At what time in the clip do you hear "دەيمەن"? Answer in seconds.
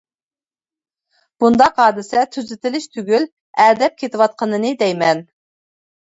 4.81-5.23